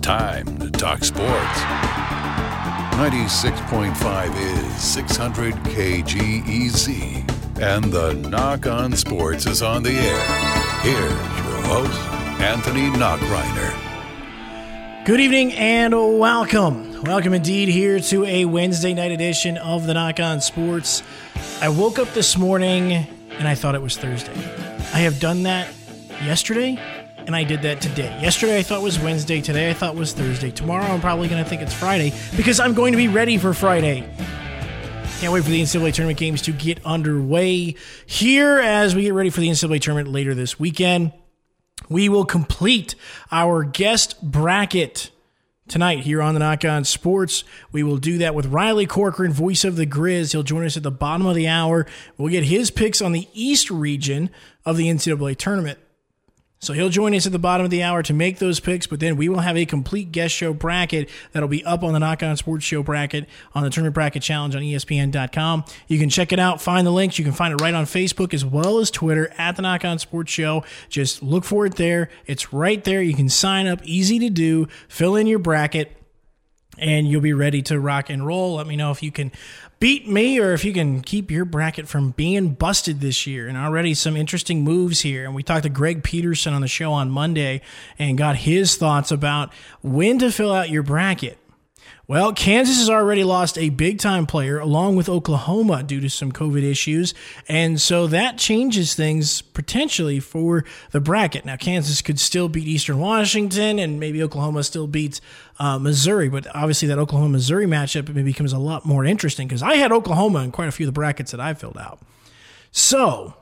[0.00, 1.60] time to talk sports.
[2.96, 10.20] 96.5 is 600 KGEZ, and the Nach On Sports is on the air.
[10.80, 11.98] Here's your host,
[12.40, 13.74] Anthony Nachreiner.
[15.04, 17.02] Good evening and welcome.
[17.02, 21.02] Welcome indeed here to a Wednesday night edition of the Nach On Sports.
[21.60, 23.06] I woke up this morning
[23.38, 24.34] and I thought it was Thursday.
[24.92, 25.72] I have done that
[26.22, 26.78] yesterday
[27.26, 28.18] and I did that today.
[28.20, 30.50] Yesterday I thought was Wednesday, today I thought was Thursday.
[30.50, 33.54] Tomorrow I'm probably going to think it's Friday because I'm going to be ready for
[33.54, 34.00] Friday.
[35.20, 39.30] Can't wait for the NCAA tournament games to get underway here as we get ready
[39.30, 41.12] for the NCAA tournament later this weekend.
[41.88, 42.94] We will complete
[43.30, 45.10] our guest bracket
[45.68, 47.44] tonight here on the Nach On Sports.
[47.70, 50.32] We will do that with Riley Corcoran, voice of the Grizz.
[50.32, 51.86] He'll join us at the bottom of the hour.
[52.16, 54.30] We'll get his picks on the East region
[54.64, 55.78] of the NCAA tournament.
[56.62, 59.00] So he'll join us at the bottom of the hour to make those picks, but
[59.00, 62.22] then we will have a complete guest show bracket that'll be up on the Nach
[62.22, 65.64] On Sports Show bracket on the Tournament Bracket Challenge on ESPN.com.
[65.88, 67.18] You can check it out, find the links.
[67.18, 69.98] You can find it right on Facebook as well as Twitter at the Nach On
[69.98, 70.62] Sports Show.
[70.90, 72.10] Just look for it there.
[72.26, 73.00] It's right there.
[73.00, 75.96] You can sign up, easy to do, fill in your bracket
[76.80, 78.56] and you'll be ready to rock and roll.
[78.56, 79.30] Let me know if you can
[79.78, 83.48] beat me or if you can keep your bracket from being busted this year.
[83.48, 85.24] And already some interesting moves here.
[85.24, 87.62] And we talked to Greg Peterson on the show on Monday
[87.98, 91.38] and got his thoughts about when to fill out your bracket.
[92.10, 96.32] Well, Kansas has already lost a big time player along with Oklahoma due to some
[96.32, 97.14] COVID issues.
[97.46, 101.44] And so that changes things potentially for the bracket.
[101.44, 105.20] Now, Kansas could still beat Eastern Washington and maybe Oklahoma still beats
[105.60, 109.76] uh, Missouri, but obviously that Oklahoma Missouri matchup becomes a lot more interesting because I
[109.76, 112.00] had Oklahoma in quite a few of the brackets that I filled out.
[112.72, 113.34] So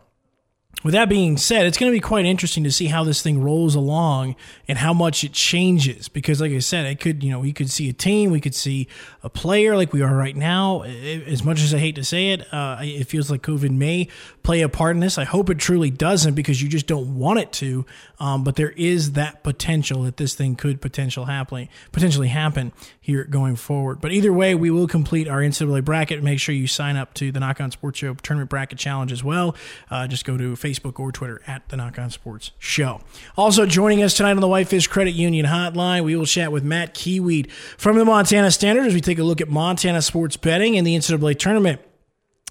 [0.84, 3.42] with that being said, it's going to be quite interesting to see how this thing
[3.42, 4.36] rolls along
[4.68, 6.08] and how much it changes.
[6.08, 8.54] Because, like I said, it could, you know, we could see a team, we could
[8.54, 8.86] see
[9.24, 10.82] a player like we are right now.
[10.82, 14.06] As much as I hate to say it, uh, it feels like COVID may
[14.44, 15.18] play a part in this.
[15.18, 17.84] I hope it truly doesn't because you just don't want it to.
[18.20, 23.24] Um, but there is that potential that this thing could potential happen, potentially happen here
[23.24, 24.00] going forward.
[24.00, 26.22] But either way, we will complete our NCAA bracket.
[26.22, 29.24] Make sure you sign up to the Nach On Sports Show Tournament Bracket Challenge as
[29.24, 29.56] well.
[29.90, 30.67] Uh, just go to Facebook
[30.98, 33.00] or Twitter at the Nach On Sports Show.
[33.36, 36.94] Also joining us tonight on the Whitefish Credit Union Hotline, we will chat with Matt
[36.94, 40.86] Kiewiet from the Montana Standard as we take a look at Montana sports betting and
[40.86, 41.80] the NCAA tournament.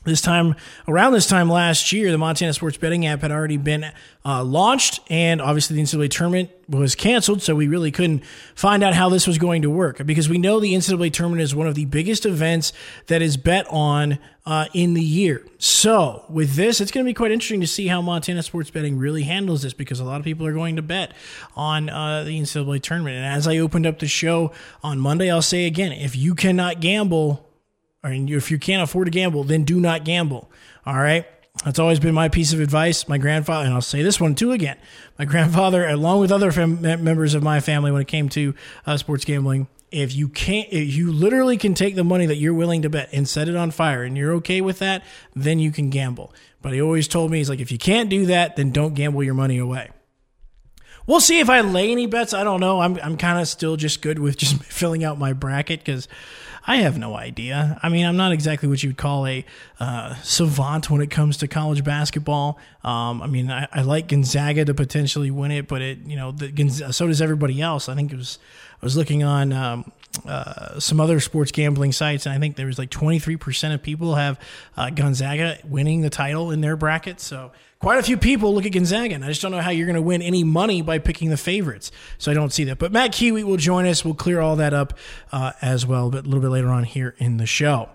[0.08, 0.56] This time,
[0.88, 3.92] around this time last year, the Montana Sports Betting app had already been
[4.24, 8.24] uh, launched, and obviously the NCAA tournament was canceled, so we really couldn't
[8.56, 11.54] find out how this was going to work because we know the NCAA tournament is
[11.54, 12.72] one of the biggest events
[13.08, 15.46] that is bet on uh, in the year.
[15.58, 18.98] So, with this, it's going to be quite interesting to see how Montana Sports Betting
[18.98, 21.12] really handles this because a lot of people are going to bet
[21.54, 23.18] on uh, the NCAA tournament.
[23.18, 26.80] And as I opened up the show on Monday, I'll say again if you cannot
[26.80, 27.47] gamble,
[28.08, 30.50] or if you can't afford to gamble, then do not gamble.
[30.86, 31.26] All right.
[31.66, 33.08] That's always been my piece of advice.
[33.08, 34.78] My grandfather, and I'll say this one too again.
[35.18, 38.54] My grandfather, along with other fam- members of my family, when it came to
[38.86, 42.54] uh, sports gambling, if you can't, if you literally can take the money that you're
[42.54, 45.04] willing to bet and set it on fire, and you're okay with that,
[45.36, 46.34] then you can gamble.
[46.62, 49.24] But he always told me, he's like, if you can't do that, then don't gamble
[49.24, 49.90] your money away.
[51.08, 52.34] We'll see if I lay any bets.
[52.34, 52.82] I don't know.
[52.82, 56.08] I'm I'm kind of still just good with just filling out my bracket because
[56.70, 57.80] I have no idea.
[57.82, 59.46] I mean, I'm not exactly what you'd call a
[59.80, 62.60] uh, savant when it comes to college basketball.
[62.84, 66.34] Um, I mean, I, I, like Gonzaga to potentially win it, but it, you know,
[66.34, 67.88] the, so does everybody else.
[67.88, 68.38] I think it was,
[68.82, 69.94] I was looking on um,
[70.26, 74.16] uh, some other sports gambling sites, and I think there was like 23% of people
[74.16, 74.40] have
[74.76, 77.20] uh, Gonzaga winning the title in their bracket.
[77.20, 79.86] So quite a few people look at Gonzaga, and I just don't know how you're
[79.86, 81.92] going to win any money by picking the favorites.
[82.18, 82.80] So I don't see that.
[82.80, 84.04] But Matt Kiewiet will join us.
[84.04, 84.98] We'll clear all that up
[85.32, 87.90] uh, as well, but a little bit later on here in the show.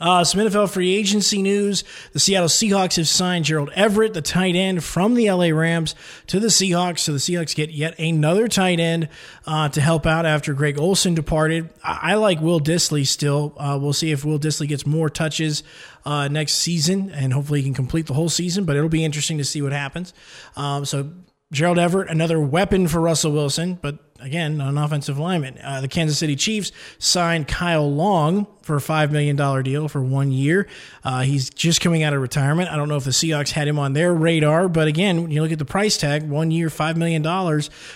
[0.00, 1.82] Uh, some NFL free agency news.
[2.12, 5.94] The Seattle Seahawks have signed Gerald Everett, the tight end from the LA Rams,
[6.28, 7.00] to the Seahawks.
[7.00, 9.08] So the Seahawks get yet another tight end
[9.46, 11.70] uh, to help out after Greg Olsen departed.
[11.82, 13.54] I, I like Will Dissly still.
[13.56, 15.64] Uh, we'll see if Will Dissly gets more touches
[16.04, 19.38] uh, next season, and hopefully he can complete the whole season, but it'll be interesting
[19.38, 20.14] to see what happens.
[20.56, 21.10] Um, so
[21.50, 25.58] Gerald Everett, another weapon for Russell Wilson, but again, an offensive lineman.
[25.64, 30.30] Uh, the Kansas City Chiefs signed Kyle Long for a $5 million deal for one
[30.30, 30.68] year.
[31.02, 32.68] Uh, he's just coming out of retirement.
[32.68, 35.40] I don't know if the Seahawks had him on their radar, but again, when you
[35.40, 37.22] look at the price tag, one year, $5 million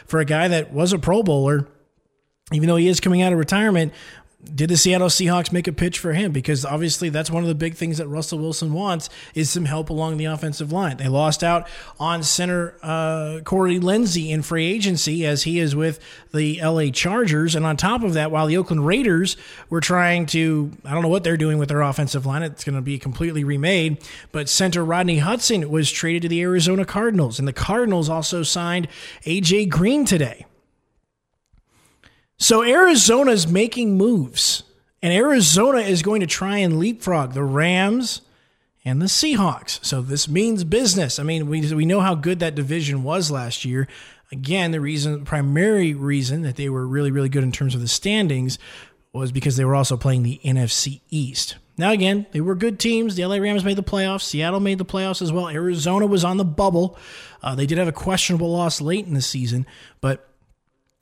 [0.07, 1.69] for a guy that was a Pro Bowler,
[2.53, 3.93] even though he is coming out of retirement,
[4.45, 6.33] did the Seattle Seahawks make a pitch for him?
[6.33, 9.89] Because obviously that's one of the big things that Russell Wilson wants is some help
[9.89, 10.97] along the offensive line.
[10.97, 11.69] They lost out
[12.01, 16.01] on center uh, Corey Linsley in free agency as he is with
[16.33, 17.55] the LA Chargers.
[17.55, 19.37] And on top of that, while the Oakland Raiders
[19.71, 22.43] were trying to, I don't know what they're doing with their offensive line.
[22.43, 23.99] It's going to be completely remade.
[24.33, 27.39] But center Rodney Hudson was traded to the Arizona Cardinals.
[27.39, 28.89] And the Cardinals also signed
[29.25, 29.67] A.J.
[29.67, 30.47] Green today.
[32.43, 34.65] So Arizona's making moves,
[35.01, 38.21] and Arizona is going to try and leapfrog the Rams
[38.85, 39.79] and the Seahawks.
[39.85, 41.21] So this means business.
[41.21, 43.87] I mean, we we know how good that division was last year.
[44.33, 47.87] Again, the reason, primary reason that they were really really good in terms of the
[47.87, 48.59] standings
[49.13, 51.59] was because they were also playing the NFC East.
[51.79, 53.15] Now, again, they were good teams.
[53.15, 54.23] The LA Rams made the playoffs.
[54.23, 55.49] Seattle made the playoffs as well.
[55.49, 56.99] Arizona was on the bubble.
[57.41, 59.65] Uh, they did have a questionable loss late in the season,
[60.01, 60.32] but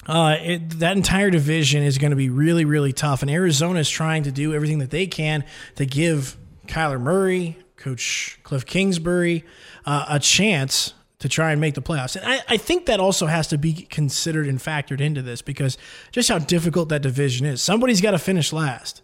[0.07, 3.23] uh, it, that entire division is going to be really, really tough.
[3.23, 5.45] And Arizona is trying to do everything that they can
[5.77, 6.37] to give
[6.67, 9.45] Kyler Murray, Coach Cliff Kingsbury,
[9.85, 12.17] uh, a chance to try and make the playoffs.
[12.17, 15.77] And I, I, think that also has to be considered and factored into this because
[16.13, 17.61] just how difficult that division is.
[17.61, 19.03] Somebody's got to finish last.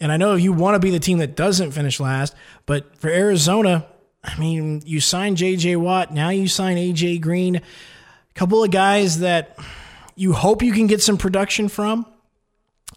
[0.00, 2.34] And I know you want to be the team that doesn't finish last,
[2.66, 3.86] but for Arizona,
[4.22, 7.62] I mean, you sign JJ Watt, now you sign AJ Green, a
[8.34, 9.58] couple of guys that
[10.18, 12.06] you hope you can get some production from.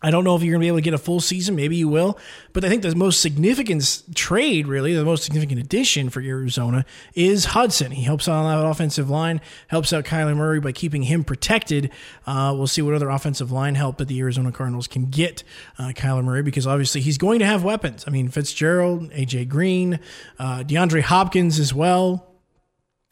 [0.01, 1.55] I don't know if you're going to be able to get a full season.
[1.55, 2.17] Maybe you will.
[2.53, 7.45] But I think the most significant trade, really, the most significant addition for Arizona is
[7.45, 7.91] Hudson.
[7.91, 11.91] He helps out on that offensive line, helps out Kyler Murray by keeping him protected.
[12.25, 15.43] Uh, we'll see what other offensive line help that the Arizona Cardinals can get
[15.77, 18.05] uh, Kyler Murray because obviously he's going to have weapons.
[18.07, 19.45] I mean, Fitzgerald, A.J.
[19.45, 19.99] Green,
[20.39, 22.30] uh, DeAndre Hopkins as well.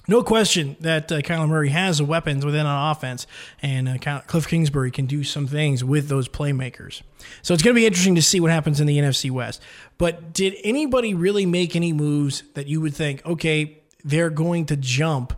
[0.09, 3.27] No question that uh, Kyler Murray has the weapons within an offense,
[3.61, 7.03] and uh, Cliff Kingsbury can do some things with those playmakers.
[7.43, 9.61] So it's going to be interesting to see what happens in the NFC West.
[9.99, 14.77] But did anybody really make any moves that you would think, okay, they're going to
[14.77, 15.33] jump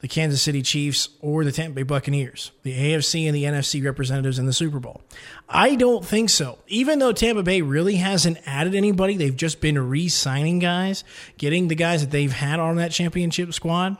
[0.00, 4.40] the Kansas City Chiefs or the Tampa Bay Buccaneers, the AFC and the NFC representatives
[4.40, 5.02] in the Super Bowl?
[5.48, 6.58] I don't think so.
[6.66, 11.04] Even though Tampa Bay really hasn't added anybody, they've just been re signing guys,
[11.38, 13.98] getting the guys that they've had on that championship squad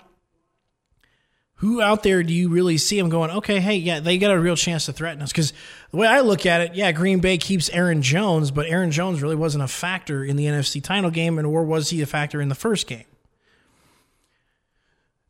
[1.57, 4.39] who out there do you really see them going, okay, hey, yeah, they got a
[4.39, 5.33] real chance to threaten us?
[5.33, 5.53] Because
[5.91, 9.23] the way I look at it, yeah, Green Bay keeps Aaron Jones, but Aaron Jones
[9.23, 12.41] really wasn't a factor in the NFC title game, and or was he a factor
[12.43, 13.07] in the first game?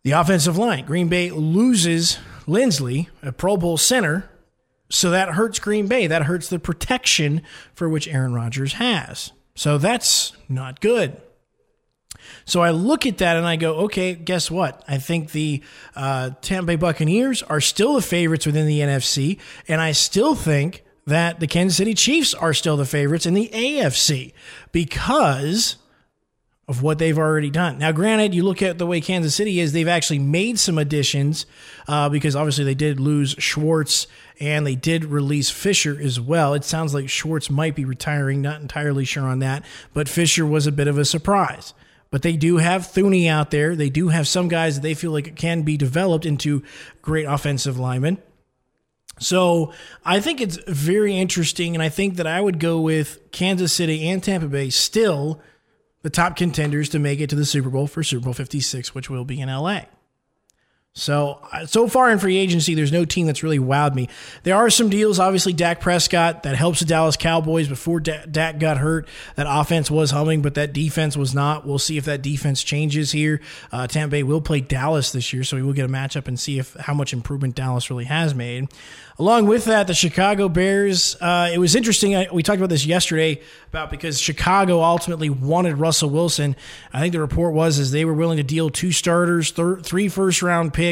[0.03, 4.29] The offensive line, Green Bay loses Linsley, a Pro Bowl center,
[4.89, 6.07] so that hurts Green Bay.
[6.07, 7.43] That hurts the protection
[7.75, 9.33] for which Aaron Rodgers has.
[9.55, 11.21] So that's not good.
[12.45, 14.83] So I look at that and I go, okay, guess what?
[14.89, 15.63] I think the
[15.95, 19.39] uh, Tampa Bay Buccaneers are still the favorites within the NFC,
[19.69, 23.49] and I still think that the Kansas City Chiefs are still the favorites in the
[23.53, 24.33] AFC
[24.73, 25.77] because
[26.69, 27.79] of what they've already done.
[27.79, 31.47] Now, granted, you look at the way Kansas City is, they've actually made some additions
[31.87, 34.09] uh, because obviously they did lose Schwartz
[34.41, 36.55] and they did release Fisher as well.
[36.55, 39.65] It sounds like Schwartz might be retiring, not entirely sure on that,
[39.95, 41.73] but Fisher was a bit of a surprise.
[42.11, 43.75] But they do have Thuney out there.
[43.75, 46.63] They do have some guys that they feel like can be developed into
[47.03, 48.19] great offensive linemen.
[49.19, 49.73] So
[50.05, 54.09] I think it's very interesting, and I think that I would go with Kansas City
[54.09, 55.41] and Tampa Bay still
[56.03, 59.11] the top contenders to make it to the Super Bowl for Super Bowl 56, which
[59.11, 59.83] will be in LA.
[60.99, 64.09] So, uh, so far in free agency, there's no team that's really wowed me.
[64.45, 68.79] There are some deals, obviously, Dak Prescott, that helps the Dallas Cowboys before Dak got
[68.79, 69.07] hurt.
[69.35, 71.67] That offense was humming, but that defense was not.
[71.67, 73.43] We'll see if that defense changes here.
[73.71, 76.41] Uh, Tampa Bay will play Dallas this year, so we will get a matchup and
[76.41, 78.69] see if how much improvement Dallas really has made.
[79.19, 81.17] Along with that, the Chicago Bears.
[81.19, 82.15] Uh, it was interesting.
[82.15, 86.55] I, we talked about this yesterday about because Chicago ultimately wanted Russell Wilson.
[86.93, 90.11] I think the report was is they were willing to deal two starters, thir- three
[90.11, 90.86] first round picks,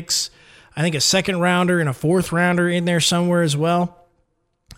[0.77, 4.05] I think a second rounder and a fourth rounder in there somewhere as well.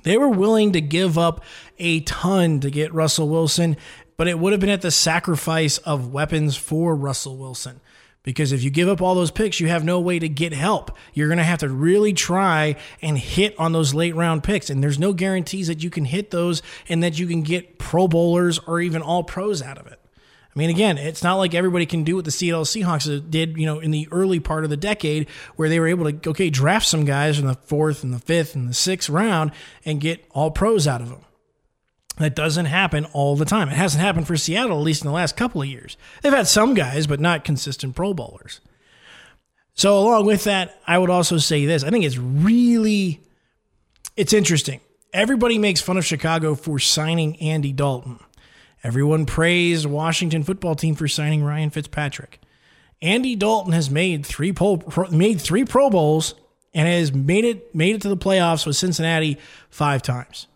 [0.02, 1.42] They were willing to give up
[1.78, 3.76] a ton to get Russell Wilson,
[4.16, 7.80] but it would have been at the sacrifice of weapons for Russell Wilson.
[8.22, 10.96] Because if you give up all those picks, you have no way to get help.
[11.14, 14.68] You're going to have to really try and hit on those late round picks.
[14.68, 18.08] And there's no guarantees that you can hit those and that you can get pro
[18.08, 20.00] bowlers or even all pros out of it.
[20.56, 23.66] I mean, again, it's not like everybody can do what the Seattle Seahawks did, you
[23.66, 26.86] know, in the early part of the decade where they were able to, okay, draft
[26.86, 29.52] some guys in the fourth and the fifth and the sixth round
[29.84, 31.20] and get all pros out of them.
[32.16, 33.68] That doesn't happen all the time.
[33.68, 35.98] It hasn't happened for Seattle, at least in the last couple of years.
[36.22, 38.62] They've had some guys, but not consistent Pro Bowlers.
[39.74, 43.20] So, along with that, I would also say this I think it's really
[44.16, 44.80] it's interesting.
[45.12, 48.20] Everybody makes fun of Chicago for signing Andy Dalton.
[48.86, 52.38] Everyone praised Washington football team for signing Ryan Fitzpatrick.
[53.02, 56.36] Andy Dalton has made three pro, made three Pro Bowls
[56.72, 59.38] and has made it made it to the playoffs with Cincinnati
[59.70, 60.46] five times.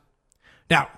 [0.71, 0.91] Now,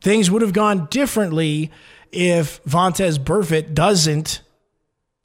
[0.00, 1.72] things would have gone differently
[2.12, 4.40] if Vontaze Burfict doesn't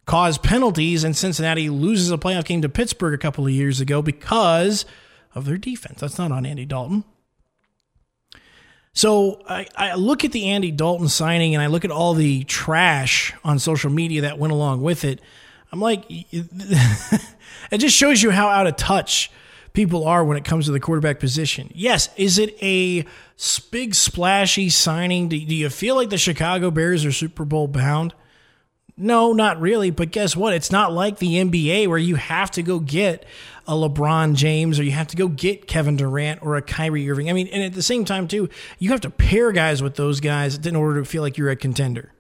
[0.07, 4.01] cause penalties and Cincinnati loses a playoff game to Pittsburgh a couple of years ago
[4.01, 4.83] because
[5.35, 6.01] of their defense.
[6.01, 7.03] That's not on Andy Dalton.
[8.93, 12.43] So I, I, look at the Andy Dalton signing and I look at all the
[12.43, 15.19] trash on social media that went along with it.
[15.71, 19.31] I'm like, it just shows you how out of touch
[19.73, 21.71] people are when it comes to the quarterback position.
[21.73, 23.05] Yes, is it a
[23.71, 25.29] big splashy signing?
[25.29, 28.13] Do, do you feel like the Chicago Bears are Super Bowl bound?
[28.95, 29.89] No, not really.
[29.89, 30.53] But guess what?
[30.53, 33.25] It's not like the NBA where you have to go get
[33.67, 37.29] a LeBron James or you have to go get Kevin Durant or a Kyrie Irving.
[37.29, 40.19] I mean, and at the same time, too, you have to pair guys with those
[40.19, 42.11] guys in order to feel like you're a contender.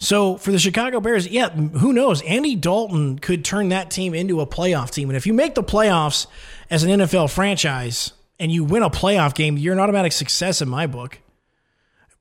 [0.00, 2.22] So for the Chicago Bears, yeah, who knows?
[2.22, 5.10] Andy Dalton could turn that team into a playoff team.
[5.10, 6.28] And if you make the playoffs
[6.70, 10.68] as an NFL franchise and you win a playoff game, you're an automatic success in
[10.68, 11.18] my book.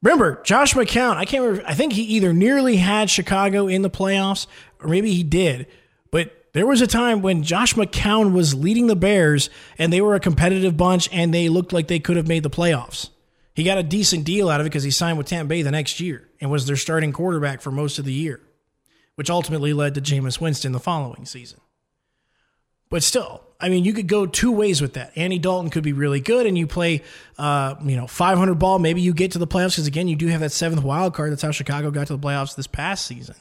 [0.04, 3.90] Remember, Josh McCown, I can't remember, I think he either nearly had Chicago in the
[3.90, 4.46] playoffs
[4.80, 5.68] or maybe he did.
[6.12, 10.16] But there was a time when Josh McCown was leading the Bears and they were
[10.16, 13.10] a competitive bunch and they looked like they could have made the playoffs.
[13.56, 15.72] He got a decent deal out of it because he signed with Tampa Bay the
[15.72, 18.40] next year and was their starting quarterback for most of the year,
[19.16, 21.60] which ultimately led to Jameis Winston the following season.
[22.90, 25.12] But still, I mean, you could go two ways with that.
[25.16, 27.04] Andy Dalton could be really good, and you play,
[27.38, 28.80] uh, you know, 500 ball.
[28.80, 31.32] Maybe you get to the playoffs because again, you do have that seventh wild card.
[31.32, 33.36] That's how Chicago got to the playoffs this past season.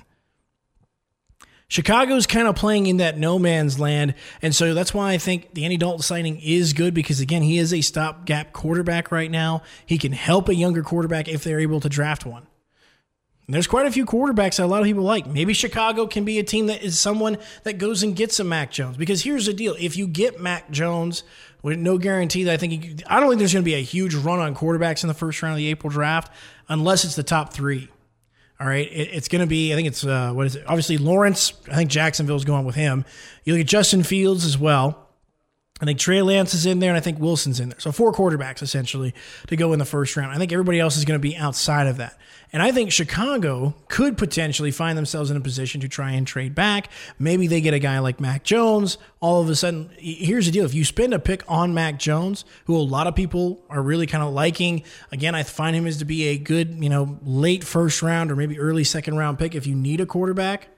[1.69, 4.15] Chicago's kind of playing in that no man's land.
[4.41, 7.59] And so that's why I think the Andy Dalton signing is good because, again, he
[7.59, 9.63] is a stopgap quarterback right now.
[9.85, 12.47] He can help a younger quarterback if they're able to draft one.
[13.47, 15.27] And there's quite a few quarterbacks that a lot of people like.
[15.27, 18.73] Maybe Chicago can be a team that is someone that goes and gets a Mac
[18.73, 18.97] Jones.
[18.97, 21.23] Because here's the deal if you get Mac Jones,
[21.67, 24.15] with no guarantee that I think I don't think there's going to be a huge
[24.15, 26.33] run on quarterbacks in the first round of the April draft
[26.69, 27.89] unless it's the top three.
[28.61, 29.73] All right, it, it's going to be.
[29.73, 30.65] I think it's uh, what is it?
[30.69, 31.55] Obviously Lawrence.
[31.69, 33.05] I think Jacksonville's going with him.
[33.43, 35.06] You look at Justin Fields as well.
[35.79, 37.81] I think Trey Lance is in there, and I think Wilson's in there.
[37.81, 39.15] So four quarterbacks essentially
[39.49, 40.33] to go in the first round.
[40.33, 42.19] I think everybody else is going to be outside of that.
[42.51, 46.55] And I think Chicago could potentially find themselves in a position to try and trade
[46.55, 46.89] back.
[47.19, 48.97] Maybe they get a guy like Mac Jones.
[49.21, 52.47] All of a sudden, here's the deal: if you spend a pick on Mac Jones,
[52.65, 55.99] who a lot of people are really kind of liking, again, I find him as
[55.99, 59.55] to be a good, you know, late first round or maybe early second round pick
[59.55, 60.69] if you need a quarterback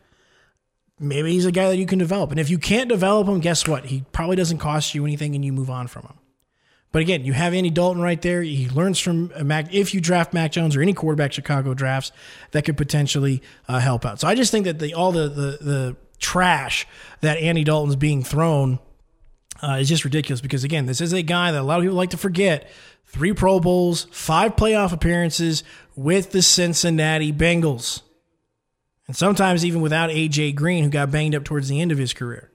[0.99, 2.31] maybe he's a guy that you can develop.
[2.31, 3.87] And if you can't develop him, guess what?
[3.87, 6.19] He probably doesn't cost you anything and you move on from him.
[6.91, 8.43] But again, you have Andy Dalton right there.
[8.43, 9.73] He learns from Mac.
[9.75, 12.13] If you draft Mac Jones or any quarterback Chicago drafts,
[12.53, 14.21] that could potentially uh, help out.
[14.21, 16.87] So I just think that the all the the, the trash
[17.21, 18.79] that Andy Dalton's being thrown
[19.63, 20.41] uh, is just ridiculous.
[20.41, 22.71] Because again, this is a guy that a lot of people like to forget.
[23.05, 25.65] Three Pro Bowls, five playoff appearances
[25.95, 28.03] with the Cincinnati Bengals
[29.09, 32.13] and sometimes even without AJ Green, who got banged up towards the end of his
[32.13, 32.53] career.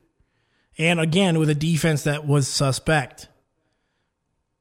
[0.78, 3.28] And again, with a defense that was suspect.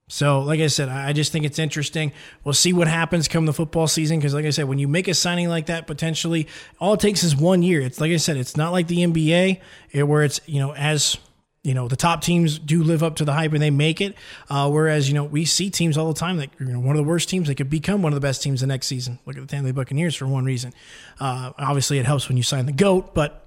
[0.09, 2.13] So, like I said, I just think it's interesting.
[2.45, 5.09] We'll see what happens come the football season because, like I said, when you make
[5.09, 7.81] a signing like that, potentially all it takes is one year.
[7.81, 9.61] It's like I said, it's not like the NBA
[10.07, 11.17] where it's you know as
[11.63, 14.17] you know the top teams do live up to the hype and they make it.
[14.51, 16.97] Uh, whereas you know we see teams all the time that you know one of
[16.97, 19.19] the worst teams they could become one of the best teams the next season.
[19.27, 20.73] Look at the Tampa Bay Buccaneers for one reason.
[21.21, 23.43] Uh, obviously, it helps when you sign the goat, but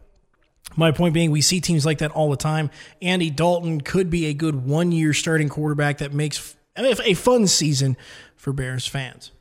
[0.76, 2.70] my point being, we see teams like that all the time.
[3.02, 7.96] Andy Dalton could be a good one year starting quarterback that makes a fun season
[8.36, 9.32] for Bears fans.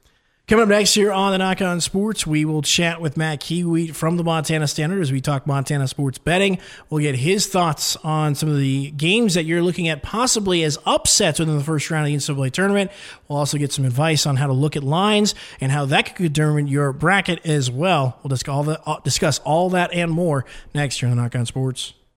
[0.46, 3.88] Coming up next here on the Nach On Sports, we will chat with Matt Kiwi
[3.88, 6.58] from the Montana Standard as we talk Montana sports betting.
[6.90, 10.76] We'll get his thoughts on some of the games that you're looking at possibly as
[10.84, 12.90] upsets within the first round of the NCAA tournament.
[13.26, 16.34] We'll also get some advice on how to look at lines and how that could
[16.34, 18.18] determine your bracket as well.
[18.22, 21.34] We'll discuss all, that, uh, discuss all that and more next year on the Nach
[21.34, 21.94] On Sports.